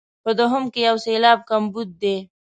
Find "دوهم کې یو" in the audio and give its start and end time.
0.39-0.97